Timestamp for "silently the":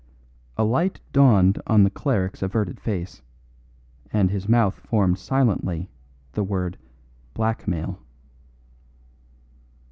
5.19-6.43